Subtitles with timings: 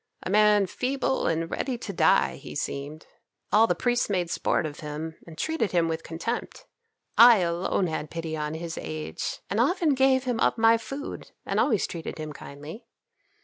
[0.23, 3.05] A man feeble and ready to die, he seemed.
[3.51, 6.65] All the priests made sport of him and treated him with contempt.
[7.19, 11.59] I alone had pity on his age, and often gave him of my food and
[11.59, 12.87] always treated him kindly.